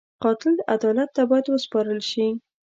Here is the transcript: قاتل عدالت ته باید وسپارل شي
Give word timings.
قاتل 0.23 0.55
عدالت 0.75 1.09
ته 1.15 1.21
باید 1.29 1.45
وسپارل 1.49 1.99
شي 2.11 2.27